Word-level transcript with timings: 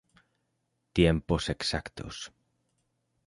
Tiempos 0.97 1.43
exactos. 1.55 2.17